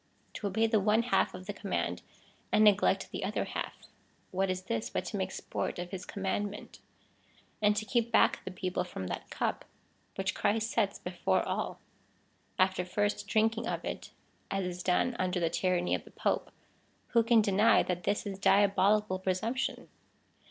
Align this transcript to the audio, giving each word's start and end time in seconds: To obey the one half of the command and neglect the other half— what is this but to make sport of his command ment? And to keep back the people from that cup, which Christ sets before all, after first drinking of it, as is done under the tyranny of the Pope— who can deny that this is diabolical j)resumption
To 0.33 0.47
obey 0.47 0.65
the 0.65 0.79
one 0.79 1.03
half 1.03 1.35
of 1.35 1.45
the 1.45 1.53
command 1.53 2.01
and 2.51 2.63
neglect 2.63 3.11
the 3.11 3.23
other 3.23 3.45
half— 3.45 3.83
what 4.31 4.49
is 4.49 4.63
this 4.63 4.89
but 4.89 5.05
to 5.05 5.15
make 5.17 5.29
sport 5.29 5.77
of 5.77 5.91
his 5.91 6.07
command 6.07 6.49
ment? 6.49 6.79
And 7.61 7.75
to 7.75 7.85
keep 7.85 8.11
back 8.11 8.43
the 8.43 8.49
people 8.49 8.83
from 8.83 9.05
that 9.09 9.29
cup, 9.29 9.63
which 10.15 10.33
Christ 10.33 10.71
sets 10.71 10.97
before 10.97 11.47
all, 11.47 11.79
after 12.57 12.83
first 12.83 13.27
drinking 13.27 13.67
of 13.67 13.85
it, 13.85 14.09
as 14.49 14.65
is 14.65 14.81
done 14.81 15.15
under 15.19 15.39
the 15.39 15.51
tyranny 15.51 15.93
of 15.93 16.03
the 16.05 16.09
Pope— 16.09 16.49
who 17.09 17.21
can 17.21 17.43
deny 17.43 17.83
that 17.83 18.03
this 18.03 18.25
is 18.25 18.39
diabolical 18.39 19.19
j)resumption 19.19 19.87